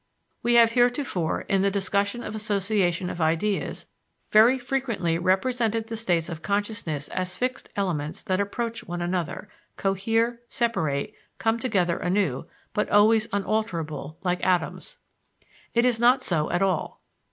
We 0.41 0.55
have 0.55 0.71
heretofore, 0.71 1.41
in 1.41 1.61
the 1.61 1.69
discussion 1.69 2.23
of 2.23 2.33
association 2.33 3.07
of 3.11 3.21
ideas, 3.21 3.85
very 4.31 4.57
frequently 4.57 5.19
represented 5.19 5.87
the 5.89 5.95
states 5.95 6.27
of 6.27 6.41
consciousness 6.41 7.07
as 7.09 7.35
fixed 7.35 7.69
elements 7.75 8.23
that 8.23 8.39
approach 8.39 8.83
one 8.83 9.03
another, 9.03 9.47
cohere, 9.77 10.39
separate, 10.49 11.13
come 11.37 11.59
together 11.59 11.97
anew, 11.99 12.47
but 12.73 12.89
always 12.89 13.27
unalterable, 13.31 14.17
like 14.23 14.43
atoms. 14.43 14.97
It 15.75 15.85
is 15.85 15.99
not 15.99 16.23
so 16.23 16.49
at 16.49 16.63
all. 16.63 16.99